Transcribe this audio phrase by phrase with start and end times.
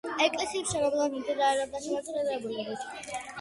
[0.27, 2.89] ეკლესიის მშენებლობა მიმდინარეობდა შემოწირულობებით.